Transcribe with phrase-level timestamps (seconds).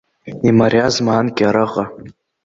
[0.49, 1.85] Имариазма анкьа араҟа.